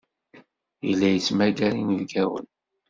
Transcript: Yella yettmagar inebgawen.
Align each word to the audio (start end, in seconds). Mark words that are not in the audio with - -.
Yella 0.87 1.07
yettmagar 1.09 1.73
inebgawen. 1.81 2.45